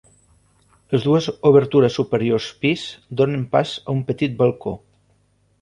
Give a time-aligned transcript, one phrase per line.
[0.93, 2.87] Les dues obertures superiors pis
[3.21, 4.79] donen pas a un petit balcó.